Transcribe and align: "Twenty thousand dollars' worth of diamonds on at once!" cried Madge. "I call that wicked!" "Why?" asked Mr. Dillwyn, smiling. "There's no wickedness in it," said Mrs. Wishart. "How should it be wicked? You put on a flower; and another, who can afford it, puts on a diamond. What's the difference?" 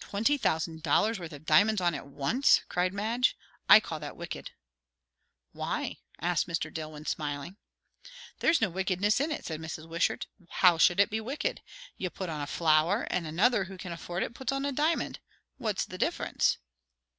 "Twenty 0.00 0.36
thousand 0.36 0.82
dollars' 0.82 1.18
worth 1.18 1.32
of 1.32 1.46
diamonds 1.46 1.80
on 1.80 1.94
at 1.94 2.06
once!" 2.06 2.60
cried 2.68 2.92
Madge. 2.92 3.34
"I 3.70 3.80
call 3.80 3.98
that 4.00 4.14
wicked!" 4.14 4.50
"Why?" 5.54 6.00
asked 6.20 6.46
Mr. 6.46 6.70
Dillwyn, 6.70 7.06
smiling. 7.06 7.56
"There's 8.40 8.60
no 8.60 8.68
wickedness 8.68 9.18
in 9.18 9.30
it," 9.30 9.46
said 9.46 9.58
Mrs. 9.60 9.88
Wishart. 9.88 10.26
"How 10.50 10.76
should 10.76 11.00
it 11.00 11.08
be 11.08 11.22
wicked? 11.22 11.62
You 11.96 12.10
put 12.10 12.28
on 12.28 12.42
a 12.42 12.46
flower; 12.46 13.04
and 13.10 13.26
another, 13.26 13.64
who 13.64 13.78
can 13.78 13.92
afford 13.92 14.22
it, 14.22 14.34
puts 14.34 14.52
on 14.52 14.66
a 14.66 14.72
diamond. 14.72 15.20
What's 15.56 15.86
the 15.86 15.96
difference?" 15.96 16.58